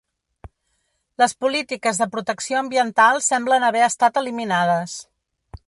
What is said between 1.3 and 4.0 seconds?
polítiques de protecció ambiental semblen haver